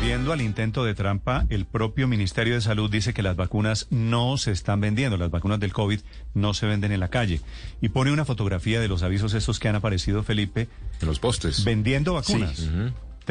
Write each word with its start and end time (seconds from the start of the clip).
Respondiendo 0.00 0.32
al 0.32 0.40
intento 0.40 0.82
de 0.82 0.94
trampa, 0.94 1.44
el 1.50 1.66
propio 1.66 2.08
Ministerio 2.08 2.54
de 2.54 2.62
Salud 2.62 2.90
dice 2.90 3.12
que 3.12 3.22
las 3.22 3.36
vacunas 3.36 3.86
no 3.90 4.38
se 4.38 4.50
están 4.50 4.80
vendiendo, 4.80 5.18
las 5.18 5.30
vacunas 5.30 5.60
del 5.60 5.74
COVID 5.74 6.00
no 6.32 6.54
se 6.54 6.64
venden 6.64 6.90
en 6.92 7.00
la 7.00 7.08
calle. 7.08 7.42
Y 7.82 7.90
pone 7.90 8.10
una 8.10 8.24
fotografía 8.24 8.80
de 8.80 8.88
los 8.88 9.02
avisos 9.02 9.34
estos 9.34 9.58
que 9.60 9.68
han 9.68 9.76
aparecido, 9.76 10.22
Felipe. 10.22 10.68
En 11.02 11.06
los 11.06 11.20
postes. 11.20 11.64
Vendiendo 11.64 12.14
vacunas. 12.14 12.56
Sí. 12.56 12.70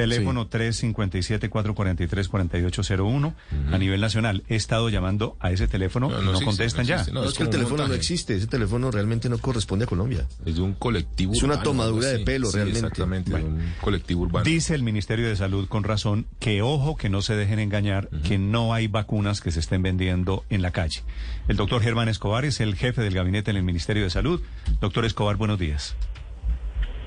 Teléfono 0.03 0.49
357-443-4801 0.49 3.33
a 3.71 3.77
nivel 3.77 4.01
nacional. 4.01 4.43
He 4.47 4.55
estado 4.55 4.89
llamando 4.89 5.37
a 5.39 5.51
ese 5.51 5.67
teléfono, 5.67 6.09
no, 6.09 6.17
existe, 6.31 6.45
contestan 6.45 6.83
no 6.83 6.87
ya. 6.89 6.95
existe, 6.95 7.13
No, 7.13 7.23
es 7.23 7.33
que 7.33 7.43
el 7.43 7.49
teléfono 7.49 7.87
no 7.87 7.93
existe, 7.93 8.35
ese 8.35 8.47
teléfono 8.47 8.91
realmente 8.91 9.29
no 9.29 9.37
corresponde 9.37 9.85
a 9.85 9.87
Colombia. 9.87 10.25
Es 10.45 10.55
de 10.55 10.61
un 10.61 10.73
colectivo 10.73 11.33
Es 11.33 11.43
una 11.43 11.53
urbano, 11.55 11.69
tomadura 11.69 12.07
de 12.09 12.19
pelo, 12.19 12.47
Sí, 12.47 12.55
realmente. 12.55 12.79
Exactamente, 12.79 13.31
Bueno. 13.31 13.47
de 13.47 13.51
un 13.53 13.73
colectivo 13.81 14.21
urbano. 14.23 14.43
Dice 14.45 14.75
el 14.75 14.83
Ministerio 14.83 15.27
de 15.27 15.35
Salud 15.35 15.67
con 15.67 15.83
razón 15.83 16.25
que 16.39 16.61
ojo 16.61 16.95
que 16.95 17.09
no 17.09 17.21
se 17.21 17.35
dejen 17.35 17.59
engañar, 17.59 18.09
que 18.23 18.37
no 18.37 18.73
hay 18.73 18.87
vacunas 18.87 19.41
que 19.41 19.51
se 19.51 19.59
estén 19.59 19.81
vendiendo 19.81 20.43
en 20.49 20.61
la 20.61 20.71
calle. 20.71 21.01
El 21.47 21.57
doctor 21.57 21.81
Germán 21.81 22.09
Escobar 22.09 22.45
es 22.45 22.59
el 22.59 22.75
jefe 22.75 23.01
del 23.01 23.13
gabinete 23.13 23.51
en 23.51 23.57
el 23.57 23.63
Ministerio 23.63 24.03
de 24.03 24.09
Salud. 24.09 24.41
Doctor 24.81 25.05
Escobar, 25.05 25.35
buenos 25.35 25.59
días. 25.59 25.95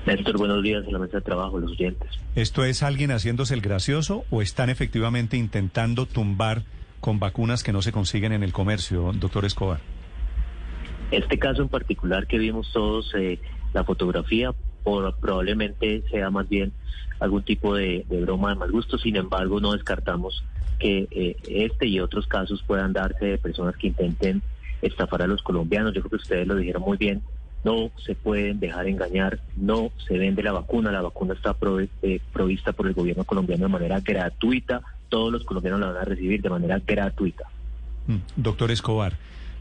Néstor, 0.05 0.37
buenos 0.37 0.61
días 0.61 0.83
en 0.85 0.93
la 0.93 0.99
mesa 0.99 1.17
de 1.17 1.21
trabajo, 1.21 1.59
los 1.59 1.71
oyentes. 1.71 2.09
¿Esto 2.35 2.65
es 2.65 2.83
alguien 2.83 3.11
haciéndose 3.11 3.53
el 3.53 3.61
gracioso 3.61 4.25
o 4.29 4.41
están 4.41 4.69
efectivamente 4.69 5.37
intentando 5.37 6.05
tumbar 6.05 6.63
con 6.99 7.19
vacunas 7.19 7.63
que 7.63 7.71
no 7.71 7.81
se 7.81 7.93
consiguen 7.93 8.33
en 8.33 8.43
el 8.43 8.51
comercio, 8.51 9.13
doctor 9.13 9.45
Escobar? 9.45 9.79
Este 11.11 11.39
caso 11.39 11.61
en 11.61 11.69
particular 11.69 12.27
que 12.27 12.37
vimos 12.37 12.71
todos, 12.73 13.13
eh, 13.15 13.39
la 13.73 13.85
fotografía, 13.85 14.53
por, 14.83 15.15
probablemente 15.19 16.03
sea 16.11 16.29
más 16.29 16.49
bien 16.49 16.73
algún 17.19 17.43
tipo 17.43 17.75
de, 17.75 18.05
de 18.09 18.21
broma 18.21 18.49
de 18.49 18.55
mal 18.55 18.71
gusto, 18.71 18.97
sin 18.97 19.15
embargo 19.15 19.61
no 19.61 19.71
descartamos 19.71 20.43
que 20.79 21.07
eh, 21.11 21.37
este 21.47 21.87
y 21.87 22.01
otros 22.01 22.27
casos 22.27 22.61
puedan 22.67 22.91
darse 22.91 23.25
de 23.25 23.37
personas 23.37 23.77
que 23.77 23.87
intenten 23.87 24.41
estafar 24.81 25.21
a 25.21 25.27
los 25.27 25.41
colombianos. 25.41 25.93
Yo 25.93 26.01
creo 26.01 26.09
que 26.09 26.15
ustedes 26.17 26.47
lo 26.47 26.55
dijeron 26.55 26.81
muy 26.81 26.97
bien, 26.97 27.21
no 27.63 27.91
se 28.05 28.15
pueden 28.15 28.59
dejar 28.59 28.87
engañar, 28.87 29.39
no 29.55 29.91
se 30.07 30.17
vende 30.17 30.43
la 30.43 30.51
vacuna, 30.51 30.91
la 30.91 31.01
vacuna 31.01 31.33
está 31.33 31.55
eh, 32.01 32.19
provista 32.31 32.73
por 32.73 32.87
el 32.87 32.93
gobierno 32.93 33.23
colombiano 33.23 33.65
de 33.65 33.71
manera 33.71 33.99
gratuita, 33.99 34.81
todos 35.09 35.31
los 35.31 35.43
colombianos 35.43 35.79
la 35.79 35.87
van 35.87 35.97
a 35.97 36.05
recibir 36.05 36.41
de 36.41 36.49
manera 36.49 36.79
gratuita. 36.85 37.45
Mm, 38.07 38.17
Doctor 38.35 38.71
Escobar, 38.71 39.13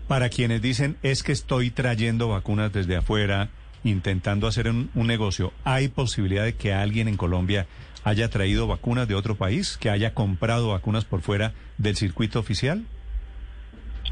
para 0.09 0.29
quienes 0.29 0.63
dicen 0.63 0.97
es 1.03 1.23
que 1.23 1.33
estoy 1.33 1.71
trayendo 1.71 2.29
vacunas 2.29 2.73
desde 2.73 2.97
afuera, 2.97 3.51
intentando 3.85 4.47
hacer 4.47 4.69
un, 4.69 4.91
un 4.95 5.07
negocio, 5.07 5.53
¿hay 5.65 5.89
posibilidad 5.89 6.45
de 6.45 6.55
que 6.55 6.73
alguien 6.73 7.09
en 7.09 7.17
Colombia 7.17 7.67
haya 8.05 8.29
traído 8.29 8.67
vacunas 8.67 9.09
de 9.09 9.15
otro 9.15 9.37
país, 9.37 9.77
que 9.77 9.91
haya 9.91 10.15
comprado 10.15 10.71
vacunas 10.71 11.05
por 11.05 11.21
fuera 11.21 11.53
del 11.79 11.97
circuito 11.97 12.39
oficial? 12.39 12.85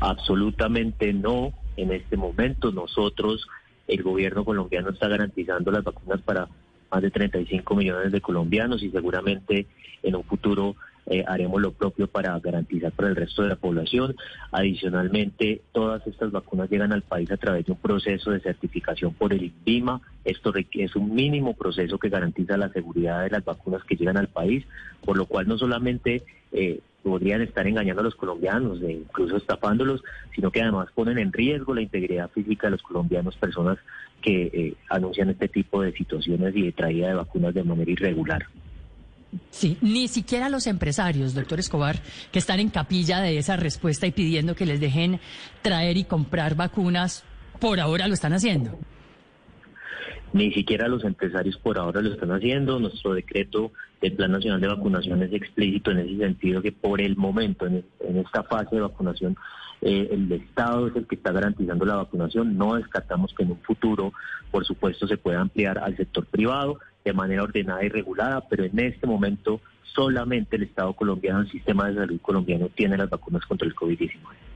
Absolutamente 0.00 1.12
no. 1.12 1.52
En 1.77 1.92
este 1.92 2.16
momento 2.16 2.72
nosotros, 2.72 3.47
el 3.91 4.02
gobierno 4.02 4.44
colombiano 4.44 4.91
está 4.91 5.08
garantizando 5.08 5.70
las 5.70 5.84
vacunas 5.84 6.20
para 6.22 6.48
más 6.91 7.02
de 7.02 7.10
35 7.10 7.74
millones 7.74 8.12
de 8.12 8.20
colombianos 8.20 8.82
y 8.82 8.91
seguramente 8.91 9.66
en 10.02 10.16
un 10.16 10.24
futuro 10.24 10.77
eh, 11.06 11.24
haremos 11.27 11.60
lo 11.60 11.72
propio 11.72 12.06
para 12.06 12.38
garantizar 12.38 12.92
para 12.92 13.08
el 13.08 13.16
resto 13.16 13.42
de 13.42 13.48
la 13.48 13.56
población. 13.56 14.14
Adicionalmente, 14.52 15.62
todas 15.72 16.06
estas 16.06 16.30
vacunas 16.30 16.70
llegan 16.70 16.92
al 16.92 17.02
país 17.02 17.30
a 17.32 17.36
través 17.36 17.66
de 17.66 17.72
un 17.72 17.78
proceso 17.78 18.30
de 18.30 18.41
certificación 18.41 19.14
por 19.14 19.32
el 19.32 19.42
INVIMA. 19.42 20.00
Esto 20.25 20.52
es 20.54 20.97
un 20.97 21.14
mínimo 21.14 21.54
proceso 21.54 21.98
que 21.98 22.10
garantiza 22.10 22.56
la 22.56 22.72
seguridad 22.72 23.22
de 23.25 23.30
las 23.30 23.44
vacunas 23.44 23.82
que 23.84 23.97
llegan 23.97 24.19
al 24.19 24.28
país, 24.28 24.64
por 25.04 25.16
lo 25.16 25.27
cual 25.27 25.48
no 25.48 25.58
solamente 25.58 26.22
eh, 26.52 26.80
podrían 27.03 27.43
estar 27.43 27.67
engañando 27.67 28.01
a 28.01 28.05
los 28.05 28.15
colombianos, 28.15 28.83
e 28.83 28.93
incluso 28.93 29.37
estafándolos, 29.37 30.03
sino 30.34 30.51
que 30.51 30.62
además 30.62 30.89
ponen 30.95 31.19
en 31.19 31.33
riesgo 31.33 31.75
la 31.75 31.83
integridad 31.83 32.31
física 32.31 32.67
de 32.67 32.73
los 32.73 32.83
colombianos, 32.83 33.37
personas 33.37 33.78
que 34.22 34.43
eh, 34.53 34.75
anuncian 34.88 35.31
este 35.31 35.49
tipo 35.49 35.83
de 35.83 35.93
situaciones 35.93 36.55
y 36.55 36.62
de 36.62 36.72
traída 36.72 37.09
de 37.09 37.15
vacunas 37.15 37.55
de 37.55 37.65
manera 37.65 37.91
irregular. 37.91 38.47
Sí, 39.50 39.78
ni 39.81 40.09
siquiera 40.09 40.49
los 40.49 40.66
empresarios, 40.66 41.34
doctor 41.34 41.60
Escobar, 41.60 42.00
que 42.33 42.39
están 42.39 42.60
en 42.60 42.69
capilla 42.69 43.21
de 43.21 43.39
esa 43.39 43.56
respuesta 43.56 44.06
y 44.06 44.10
pidiendo 44.10 44.55
que 44.55 44.66
les 44.66 44.81
dejen 44.81 45.21
traer 45.62 45.97
y 45.97 46.05
comprar 46.05 46.56
vacunas, 46.56 47.25
por 47.60 47.81
ahora 47.81 48.09
lo 48.09 48.15
están 48.15 48.33
haciendo. 48.33 48.78
Ni 50.32 50.52
siquiera 50.52 50.86
los 50.86 51.04
empresarios 51.04 51.56
por 51.56 51.76
ahora 51.76 52.00
lo 52.00 52.12
están 52.12 52.30
haciendo. 52.30 52.78
Nuestro 52.78 53.14
decreto 53.14 53.72
del 54.00 54.12
Plan 54.12 54.30
Nacional 54.30 54.60
de 54.60 54.68
Vacunación 54.68 55.22
es 55.22 55.32
explícito 55.32 55.91
en 55.91 55.98
ese 55.98 56.18
sentido 56.18 56.62
que 56.62 56.70
por 56.70 57.00
el 57.00 57.16
momento, 57.16 57.66
en, 57.66 57.84
esta 58.16 58.44
fase 58.44 58.76
de 58.76 58.82
vacunación, 58.82 59.36
eh, 59.80 60.08
el 60.12 60.30
Estado 60.30 60.86
es 60.86 60.96
el 60.96 61.06
que 61.08 61.16
está 61.16 61.32
garantizando 61.32 61.84
la 61.84 61.96
vacunación. 61.96 62.56
No 62.56 62.76
descartamos 62.76 63.34
que 63.34 63.42
en 63.42 63.52
un 63.52 63.58
futuro, 63.58 64.12
por 64.52 64.64
supuesto, 64.64 65.08
se 65.08 65.16
pueda 65.16 65.41
ampliar 65.41 65.78
al 65.78 65.96
sector 65.96 66.24
privado 66.26 66.78
de 67.04 67.12
manera 67.12 67.42
ordenada 67.42 67.84
y 67.84 67.88
regulada, 67.88 68.47
pero 68.48 68.64
en 68.64 68.78
este 68.78 69.08
momento 69.08 69.60
solamente 69.82 70.54
el 70.54 70.62
Estado 70.62 70.92
colombiano, 70.92 71.41
el 71.41 71.50
sistema 71.50 71.88
de 71.88 71.97
salud 71.97 72.20
colombiano 72.20 72.68
tiene 72.68 72.97
las 72.97 73.10
vacunas 73.10 73.44
contra 73.47 73.66
el 73.66 73.74
COVID-19. 73.74 74.50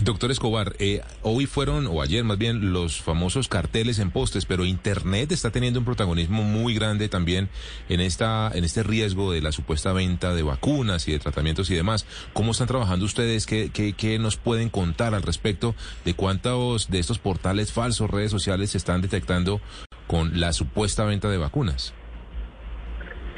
Doctor 0.00 0.30
Escobar, 0.30 0.76
eh, 0.78 1.02
hoy 1.22 1.46
fueron, 1.46 1.88
o 1.88 2.00
ayer 2.02 2.22
más 2.22 2.38
bien, 2.38 2.72
los 2.72 3.02
famosos 3.02 3.48
carteles 3.48 3.98
en 3.98 4.12
postes, 4.12 4.46
pero 4.46 4.64
Internet 4.64 5.32
está 5.32 5.50
teniendo 5.50 5.80
un 5.80 5.84
protagonismo 5.84 6.44
muy 6.44 6.72
grande 6.72 7.08
también 7.08 7.48
en 7.88 8.00
esta, 8.00 8.48
en 8.54 8.62
este 8.62 8.84
riesgo 8.84 9.32
de 9.32 9.42
la 9.42 9.50
supuesta 9.50 9.92
venta 9.92 10.34
de 10.34 10.44
vacunas 10.44 11.08
y 11.08 11.12
de 11.12 11.18
tratamientos 11.18 11.68
y 11.70 11.74
demás. 11.74 12.06
¿Cómo 12.32 12.52
están 12.52 12.68
trabajando 12.68 13.04
ustedes? 13.06 13.44
¿Qué, 13.44 13.70
qué, 13.72 13.92
qué 13.92 14.20
nos 14.20 14.36
pueden 14.36 14.68
contar 14.68 15.14
al 15.14 15.22
respecto 15.22 15.74
de 16.04 16.14
cuántos 16.14 16.88
de 16.90 17.00
estos 17.00 17.18
portales 17.18 17.72
falsos, 17.72 18.08
redes 18.08 18.30
sociales, 18.30 18.70
se 18.70 18.78
están 18.78 19.00
detectando 19.00 19.60
con 20.06 20.38
la 20.38 20.52
supuesta 20.52 21.04
venta 21.04 21.28
de 21.28 21.38
vacunas? 21.38 21.92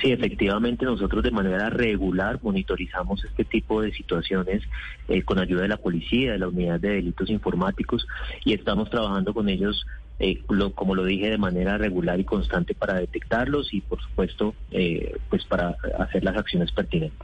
Sí, 0.00 0.12
efectivamente 0.12 0.84
nosotros 0.84 1.22
de 1.22 1.30
manera 1.30 1.68
regular 1.70 2.38
monitorizamos 2.42 3.22
este 3.24 3.44
tipo 3.44 3.82
de 3.82 3.92
situaciones 3.92 4.62
eh, 5.08 5.22
con 5.22 5.38
ayuda 5.38 5.62
de 5.62 5.68
la 5.68 5.76
policía, 5.76 6.32
de 6.32 6.38
la 6.38 6.48
unidad 6.48 6.80
de 6.80 6.90
delitos 6.90 7.28
informáticos 7.30 8.06
y 8.44 8.54
estamos 8.54 8.88
trabajando 8.88 9.34
con 9.34 9.48
ellos, 9.48 9.84
eh, 10.18 10.40
lo- 10.48 10.72
como 10.72 10.94
lo 10.94 11.04
dije, 11.04 11.28
de 11.30 11.38
manera 11.38 11.76
regular 11.78 12.18
y 12.20 12.24
constante 12.24 12.74
para 12.74 12.94
detectarlos 12.94 13.74
y 13.74 13.80
por 13.82 14.00
supuesto 14.00 14.54
eh, 14.70 15.16
pues 15.28 15.44
para 15.44 15.76
hacer 15.98 16.24
las 16.24 16.36
acciones 16.36 16.72
pertinentes. 16.72 17.18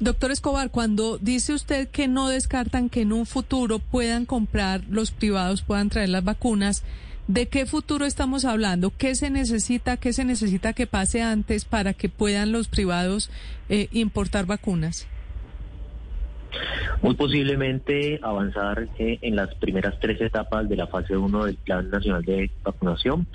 Doctor 0.00 0.30
Escobar, 0.30 0.70
cuando 0.70 1.18
dice 1.18 1.52
usted 1.52 1.88
que 1.88 2.08
no 2.08 2.28
descartan 2.28 2.88
que 2.88 3.02
en 3.02 3.12
un 3.12 3.26
futuro 3.26 3.78
puedan 3.78 4.24
comprar, 4.26 4.82
los 4.90 5.10
privados 5.10 5.62
puedan 5.62 5.88
traer 5.90 6.08
las 6.08 6.24
vacunas, 6.24 6.82
¿de 7.28 7.46
qué 7.46 7.66
futuro 7.66 8.04
estamos 8.04 8.44
hablando? 8.44 8.92
¿Qué 8.96 9.14
se 9.14 9.30
necesita, 9.30 9.96
qué 9.96 10.12
se 10.12 10.24
necesita 10.24 10.72
que 10.72 10.86
pase 10.86 11.22
antes 11.22 11.64
para 11.64 11.94
que 11.94 12.08
puedan 12.08 12.52
los 12.52 12.68
privados 12.68 13.30
eh, 13.68 13.88
importar 13.92 14.46
vacunas? 14.46 15.06
Muy 17.00 17.14
posiblemente 17.14 18.20
avanzar 18.22 18.88
eh, 18.98 19.18
en 19.22 19.36
las 19.36 19.54
primeras 19.54 19.98
tres 20.00 20.20
etapas 20.20 20.68
de 20.68 20.76
la 20.76 20.86
fase 20.86 21.16
1 21.16 21.44
del 21.46 21.56
Plan 21.56 21.90
Nacional 21.90 22.22
de 22.22 22.50
Vacunación. 22.62 23.26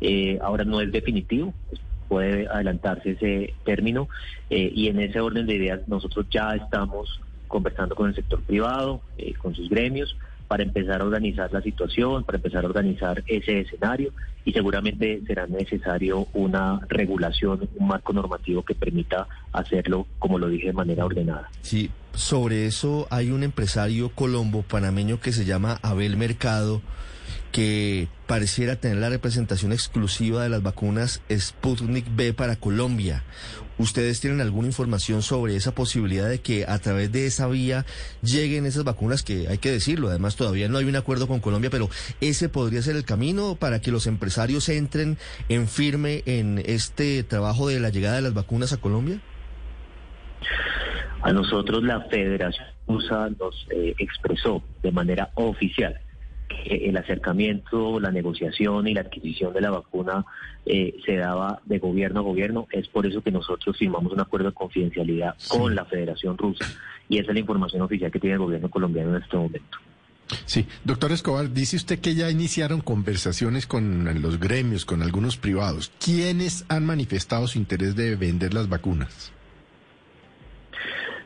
Eh, 0.00 0.38
ahora 0.42 0.64
no 0.64 0.80
es 0.80 0.90
definitivo, 0.90 1.54
pues, 1.68 1.80
puede 2.08 2.48
adelantarse 2.48 3.12
ese 3.12 3.54
término 3.64 4.08
y 4.50 4.88
en 4.88 5.00
ese 5.00 5.20
orden 5.20 5.46
de 5.46 5.54
ideas 5.54 5.80
nosotros 5.88 6.26
ya 6.30 6.54
estamos 6.54 7.20
conversando 7.48 7.94
con 7.94 8.10
el 8.10 8.14
sector 8.14 8.40
privado, 8.42 9.00
con 9.38 9.54
sus 9.54 9.68
gremios, 9.70 10.14
para 10.48 10.62
empezar 10.62 11.00
a 11.00 11.04
organizar 11.04 11.52
la 11.52 11.60
situación, 11.60 12.24
para 12.24 12.36
empezar 12.36 12.64
a 12.64 12.68
organizar 12.68 13.22
ese 13.26 13.60
escenario 13.60 14.12
y 14.44 14.52
seguramente 14.52 15.22
será 15.26 15.46
necesario 15.46 16.26
una 16.34 16.80
regulación, 16.88 17.68
un 17.76 17.88
marco 17.88 18.12
normativo 18.12 18.62
que 18.62 18.74
permita 18.74 19.26
hacerlo, 19.52 20.06
como 20.18 20.38
lo 20.38 20.48
dije, 20.48 20.66
de 20.66 20.72
manera 20.72 21.04
ordenada. 21.04 21.48
Sí, 21.62 21.90
sobre 22.12 22.66
eso 22.66 23.06
hay 23.10 23.30
un 23.30 23.42
empresario 23.42 24.10
colombo 24.10 24.62
panameño 24.62 25.20
que 25.20 25.32
se 25.32 25.44
llama 25.44 25.78
Abel 25.82 26.16
Mercado 26.16 26.82
que 27.54 28.08
pareciera 28.26 28.74
tener 28.74 28.96
la 28.98 29.10
representación 29.10 29.72
exclusiva 29.72 30.42
de 30.42 30.48
las 30.48 30.64
vacunas 30.64 31.22
Sputnik 31.30 32.04
B 32.16 32.32
para 32.32 32.56
Colombia. 32.56 33.22
¿Ustedes 33.78 34.20
tienen 34.20 34.40
alguna 34.40 34.66
información 34.66 35.22
sobre 35.22 35.54
esa 35.54 35.72
posibilidad 35.72 36.28
de 36.28 36.40
que 36.40 36.64
a 36.66 36.80
través 36.80 37.12
de 37.12 37.26
esa 37.26 37.46
vía 37.46 37.86
lleguen 38.22 38.66
esas 38.66 38.82
vacunas 38.82 39.22
que 39.22 39.46
hay 39.46 39.58
que 39.58 39.70
decirlo? 39.70 40.08
Además, 40.08 40.34
todavía 40.34 40.68
no 40.68 40.78
hay 40.78 40.84
un 40.86 40.96
acuerdo 40.96 41.28
con 41.28 41.38
Colombia, 41.38 41.70
pero 41.70 41.88
ese 42.20 42.48
podría 42.48 42.82
ser 42.82 42.96
el 42.96 43.04
camino 43.04 43.54
para 43.54 43.80
que 43.80 43.92
los 43.92 44.08
empresarios 44.08 44.68
entren 44.68 45.16
en 45.48 45.68
firme 45.68 46.24
en 46.26 46.60
este 46.66 47.22
trabajo 47.22 47.68
de 47.68 47.78
la 47.78 47.90
llegada 47.90 48.16
de 48.16 48.22
las 48.22 48.34
vacunas 48.34 48.72
a 48.72 48.78
Colombia. 48.78 49.20
A 51.22 51.32
nosotros 51.32 51.84
la 51.84 52.00
Federación 52.10 52.66
USA 52.88 53.30
nos 53.38 53.64
eh, 53.70 53.94
expresó 53.98 54.60
de 54.82 54.90
manera 54.90 55.30
oficial 55.36 56.00
eh, 56.64 56.88
el 56.88 56.96
acercamiento, 56.96 58.00
la 58.00 58.10
negociación 58.10 58.86
y 58.88 58.94
la 58.94 59.02
adquisición 59.02 59.52
de 59.52 59.60
la 59.60 59.70
vacuna 59.70 60.24
eh, 60.66 60.96
se 61.04 61.16
daba 61.16 61.60
de 61.64 61.78
gobierno 61.78 62.20
a 62.20 62.22
gobierno. 62.22 62.66
Es 62.70 62.88
por 62.88 63.06
eso 63.06 63.22
que 63.22 63.30
nosotros 63.30 63.76
firmamos 63.76 64.12
un 64.12 64.20
acuerdo 64.20 64.48
de 64.48 64.54
confidencialidad 64.54 65.34
con 65.48 65.74
la 65.74 65.84
Federación 65.84 66.38
Rusa 66.38 66.66
y 67.08 67.18
esa 67.18 67.30
es 67.30 67.34
la 67.34 67.40
información 67.40 67.82
oficial 67.82 68.10
que 68.10 68.20
tiene 68.20 68.34
el 68.34 68.40
gobierno 68.40 68.70
colombiano 68.70 69.16
en 69.16 69.22
este 69.22 69.36
momento. 69.36 69.78
Sí, 70.46 70.66
doctor 70.84 71.12
Escobar, 71.12 71.52
dice 71.52 71.76
usted 71.76 71.98
que 71.98 72.14
ya 72.14 72.30
iniciaron 72.30 72.80
conversaciones 72.80 73.66
con 73.66 74.22
los 74.22 74.40
gremios, 74.40 74.84
con 74.84 75.02
algunos 75.02 75.36
privados. 75.36 75.92
¿Quiénes 76.02 76.64
han 76.68 76.86
manifestado 76.86 77.46
su 77.46 77.58
interés 77.58 77.94
de 77.94 78.16
vender 78.16 78.54
las 78.54 78.68
vacunas? 78.68 79.32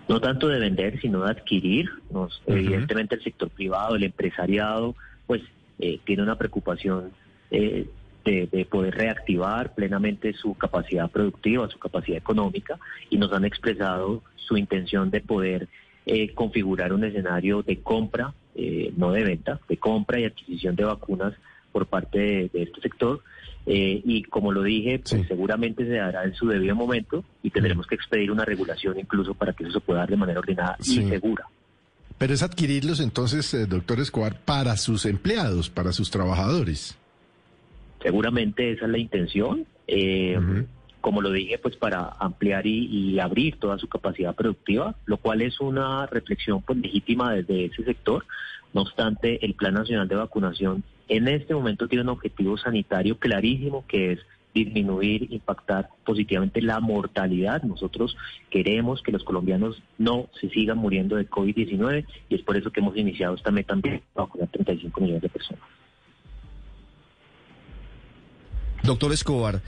No 0.09 0.21
tanto 0.21 0.49
de 0.49 0.59
vender, 0.59 1.01
sino 1.01 1.23
de 1.23 1.31
adquirir. 1.31 1.91
Nos, 2.11 2.43
Evidentemente 2.47 3.15
el 3.15 3.23
sector 3.23 3.51
privado, 3.51 3.95
el 3.95 4.05
empresariado, 4.05 4.97
pues 5.29 5.43
eh, 5.79 6.01
tiene 6.05 6.25
una 6.25 6.37
preocupación 6.37 7.13
eh, 7.53 7.87
de, 8.25 8.67
poder 8.69 8.95
reactivar 8.95 9.75
plenamente 9.75 10.35
su 10.35 10.55
capacidad 10.55 11.09
productiva, 11.09 11.69
su 11.69 11.79
capacidad 11.79 12.19
económica, 12.19 12.79
y 13.09 13.17
nos 13.17 13.33
han 13.33 13.45
expresado 13.45 14.23
su 14.35 14.57
intención 14.57 15.11
de 15.11 15.21
poder 15.21 15.69
eh, 16.05 16.35
configurar 16.35 16.93
un 16.93 17.05
escenario 17.05 17.63
de 17.63 17.79
compra 17.81 18.35
eh, 18.61 18.93
no 18.97 19.13
de 19.13 19.23
venta, 19.23 19.61
de 19.69 19.77
compra 19.77 20.19
y 20.19 20.25
adquisición 20.25 20.75
de 20.75 20.83
vacunas 20.83 21.33
por 21.71 21.87
parte 21.87 22.19
de, 22.19 22.51
este 22.53 22.81
sector. 22.81 23.23
Eh, 23.67 24.03
y 24.05 24.25
como 24.25 24.51
lo 24.51 24.65
dije, 24.65 24.99
pues 24.99 25.29
seguramente 25.29 25.85
se 25.85 25.93
dará 25.93 26.25
en 26.25 26.35
su 26.35 26.49
debido 26.49 26.75
momento 26.75 27.25
y 27.45 27.51
tendremos 27.51 27.87
que 27.87 27.95
expedir 27.95 28.33
una 28.33 28.45
regulación 28.45 28.99
incluso 28.99 29.35
para 29.35 29.53
que 29.53 29.63
eso 29.63 29.75
se 29.75 29.81
pueda 29.81 30.01
dar 30.01 30.11
de 30.11 30.17
manera 30.17 30.41
ordenada 30.41 30.77
y 30.81 31.05
segura. 31.09 31.47
Pero 32.19 32.35
es 32.35 32.43
adquirirlos 32.43 33.00
entonces, 33.00 33.55
eh, 33.55 33.67
doctor 33.67 34.00
Escobar, 34.00 34.41
para 34.44 34.76
sus 34.76 35.06
empleados, 35.06 35.70
para 35.70 35.93
sus 35.93 36.11
trabajadores. 36.11 36.99
Seguramente 38.03 38.73
esa 38.73 38.87
es 38.87 38.91
la 38.91 38.99
intención. 38.99 39.67
Como 41.00 41.23
lo 41.23 41.31
dije, 41.31 41.59
pues 41.59 41.76
para 41.76 42.11
ampliar 42.19 42.67
y, 42.67 43.19
abrir 43.20 43.56
toda 43.56 43.79
su 43.79 43.88
capacidad 43.88 44.35
productiva, 44.35 44.97
lo 45.06 45.17
cual 45.17 45.43
es 45.43 45.61
una 45.61 46.06
reflexión 46.06 46.61
pues, 46.62 46.79
legítima 46.79 47.32
desde 47.32 47.67
ese 47.67 47.85
sector. 47.85 48.26
No 48.75 48.82
obstante, 48.82 49.44
el 49.44 49.55
Plan 49.55 49.75
Nacional 49.75 50.09
de 50.09 50.17
Vacunación 50.17 50.82
en 51.09 51.29
este 51.29 51.55
momento 51.55 51.88
tiene 51.88 52.03
un 52.03 52.11
objetivo 52.11 52.59
sanitario 52.59 53.17
clarísimo 53.19 53.85
que 53.87 54.12
es 54.12 54.21
disminuir, 54.65 55.33
impactar 55.33 55.91
positivamente 56.05 56.61
la 56.63 56.81
mortalidad. 56.81 57.63
Nosotros 57.63 58.17
queremos 58.51 59.03
que 59.03 59.13
los 59.13 59.25
colombianos 59.25 59.83
no 59.99 60.29
se 60.41 60.49
sigan 60.51 60.79
muriendo 60.79 61.17
de 61.17 61.29
COVID-19 61.29 62.07
y 62.29 62.35
es 62.35 62.43
por 62.43 62.57
eso 62.57 62.71
que 62.71 62.81
hemos 62.81 62.97
iniciado 62.97 63.35
esta 63.35 63.51
meta 63.51 63.75
de 63.77 64.03
vacunar 64.15 64.49
35 64.49 65.01
millones 65.01 65.23
de 65.23 65.29
personas. 65.29 65.63
Doctor 68.83 69.13
Escobar, 69.13 69.61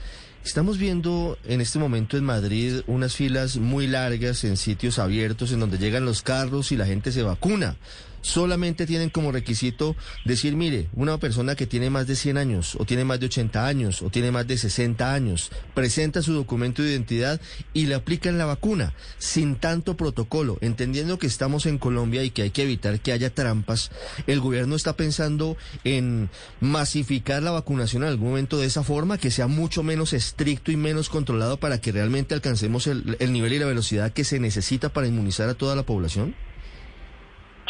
Estamos 0.43 0.79
viendo 0.79 1.37
en 1.45 1.61
este 1.61 1.77
momento 1.77 2.17
en 2.17 2.23
Madrid 2.23 2.81
unas 2.87 3.15
filas 3.15 3.57
muy 3.57 3.85
largas 3.85 4.43
en 4.43 4.57
sitios 4.57 4.97
abiertos 4.97 5.51
en 5.51 5.59
donde 5.59 5.77
llegan 5.77 6.03
los 6.03 6.23
carros 6.23 6.71
y 6.71 6.77
la 6.77 6.87
gente 6.87 7.11
se 7.11 7.21
vacuna 7.21 7.75
solamente 8.21 8.85
tienen 8.85 9.09
como 9.09 9.31
requisito 9.31 9.95
decir, 10.25 10.55
mire, 10.55 10.87
una 10.93 11.17
persona 11.17 11.55
que 11.55 11.67
tiene 11.67 11.89
más 11.89 12.07
de 12.07 12.15
100 12.15 12.37
años, 12.37 12.75
o 12.79 12.85
tiene 12.85 13.05
más 13.05 13.19
de 13.19 13.27
80 13.27 13.67
años, 13.67 14.01
o 14.01 14.09
tiene 14.09 14.31
más 14.31 14.47
de 14.47 14.57
60 14.57 15.13
años, 15.13 15.51
presenta 15.73 16.21
su 16.21 16.33
documento 16.33 16.81
de 16.81 16.91
identidad 16.91 17.41
y 17.73 17.85
le 17.85 17.95
aplican 17.95 18.37
la 18.37 18.45
vacuna, 18.45 18.93
sin 19.17 19.55
tanto 19.55 19.97
protocolo, 19.97 20.57
entendiendo 20.61 21.19
que 21.19 21.27
estamos 21.27 21.65
en 21.65 21.77
Colombia 21.77 22.23
y 22.23 22.31
que 22.31 22.43
hay 22.43 22.51
que 22.51 22.63
evitar 22.63 22.99
que 22.99 23.11
haya 23.11 23.33
trampas. 23.33 23.91
El 24.27 24.39
gobierno 24.39 24.75
está 24.75 24.95
pensando 24.95 25.57
en 25.83 26.29
masificar 26.59 27.43
la 27.43 27.51
vacunación 27.51 28.03
en 28.03 28.09
algún 28.09 28.29
momento 28.29 28.57
de 28.57 28.67
esa 28.67 28.83
forma, 28.83 29.17
que 29.17 29.31
sea 29.31 29.47
mucho 29.47 29.83
menos 29.83 30.13
estricto 30.13 30.71
y 30.71 30.77
menos 30.77 31.09
controlado 31.09 31.57
para 31.57 31.79
que 31.79 31.91
realmente 31.91 32.33
alcancemos 32.33 32.87
el, 32.87 33.17
el 33.19 33.33
nivel 33.33 33.53
y 33.53 33.59
la 33.59 33.65
velocidad 33.65 34.11
que 34.11 34.23
se 34.23 34.39
necesita 34.39 34.89
para 34.89 35.07
inmunizar 35.07 35.49
a 35.49 35.53
toda 35.53 35.75
la 35.75 35.83
población 35.83 36.35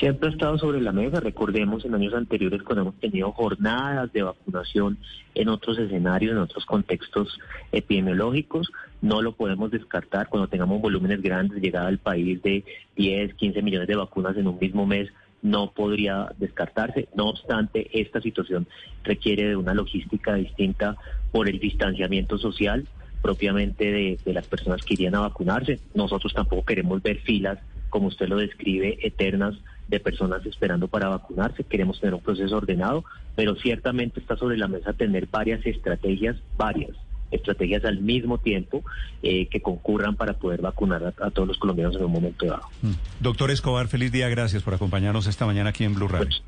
siempre 0.02 0.30
ha 0.30 0.32
estado 0.32 0.58
sobre 0.58 0.82
la 0.82 0.92
mesa. 0.92 1.20
Recordemos 1.20 1.86
en 1.86 1.94
años 1.94 2.16
anteriores 2.16 2.64
cuando 2.64 2.82
hemos 2.82 2.96
tenido 2.96 3.32
jornadas 3.34 4.12
de 4.12 4.24
vacunación 4.24 4.98
en 5.36 5.48
otros 5.48 5.78
escenarios, 5.78 6.32
en 6.32 6.40
otros 6.40 6.66
contextos 6.66 7.40
epidemiológicos. 7.72 8.72
No 9.04 9.22
lo 9.22 9.34
podemos 9.34 9.70
descartar 9.70 10.28
cuando 10.28 10.48
tengamos 10.48 10.82
volúmenes 10.82 11.22
grandes, 11.22 11.62
llegada 11.62 11.88
al 11.88 12.00
país 12.00 12.42
de 12.42 12.66
10, 12.96 13.36
15 13.36 13.62
millones 13.62 13.88
de 13.88 13.96
vacunas 13.96 14.36
en 14.38 14.48
un 14.48 14.58
mismo 14.60 14.88
mes. 14.88 15.08
No 15.44 15.72
podría 15.72 16.32
descartarse. 16.40 17.08
No 17.14 17.30
obstante, 17.30 17.88
esta 17.94 18.22
situación 18.22 18.68
requiere 19.04 19.50
de 19.50 19.56
una 19.56 19.76
logística 19.76 20.34
distinta 20.34 20.98
por 21.32 21.48
el 21.48 21.60
distanciamiento 21.60 22.40
social 22.40 22.88
propiamente 23.22 23.92
de, 23.92 24.18
de 24.26 24.34
las 24.34 24.48
personas 24.48 24.82
que 24.82 24.96
irían 24.96 25.14
a 25.14 25.20
vacunarse. 25.20 25.80
Nosotros 25.94 26.34
tampoco 26.34 26.66
queremos 26.66 27.04
ver 27.04 27.20
filas, 27.20 27.60
como 27.92 28.08
usted 28.08 28.28
lo 28.28 28.38
describe, 28.38 28.98
eternas 29.04 29.60
de 29.92 30.00
personas 30.00 30.44
esperando 30.46 30.88
para 30.88 31.10
vacunarse. 31.10 31.64
Queremos 31.66 32.00
tener 32.00 32.16
un 32.16 32.22
proceso 32.22 32.56
ordenado, 32.56 33.04
pero 33.36 33.56
ciertamente 33.56 34.20
está 34.20 34.36
sobre 34.38 34.58
la 34.58 34.68
mesa 34.68 34.94
tener 34.94 35.28
varias 35.28 35.64
estrategias, 35.66 36.38
varias 36.58 36.92
estrategias 37.30 37.86
al 37.86 38.00
mismo 38.00 38.40
tiempo 38.40 38.84
eh, 39.22 39.48
que 39.48 39.62
concurran 39.62 40.16
para 40.16 40.34
poder 40.34 40.62
vacunar 40.62 41.14
a, 41.18 41.32
todos 41.32 41.48
los 41.48 41.58
colombianos 41.58 41.96
en 41.96 42.06
un 42.06 42.12
momento 42.12 42.46
dado. 42.46 42.64
Mm. 42.82 42.92
Doctor 43.20 43.52
Escobar, 43.52 43.88
feliz 43.88 44.12
día, 44.12 44.28
gracias 44.30 44.64
por 44.64 44.74
acompañarnos 44.74 45.28
esta 45.28 45.46
mañana 45.46 45.70
aquí 45.70 45.84
en 45.84 45.94
Blue 45.94 46.08
Radio. 46.08 46.28
Pues, 46.28 46.42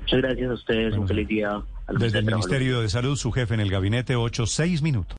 muchas 0.00 0.22
gracias 0.22 0.50
a 0.50 0.54
ustedes, 0.54 0.94
un 0.96 1.06
feliz 1.06 1.28
día. 1.28 1.62
desde 1.98 2.18
el 2.18 2.24
Ministerio 2.24 2.80
de 2.80 2.88
Salud, 2.88 3.16
su 3.16 3.30
jefe 3.30 3.54
en 3.54 3.60
el 3.60 3.70
gabinete, 3.70 4.16
ocho, 4.16 4.46
seis 4.46 4.82
minutos. 4.82 5.16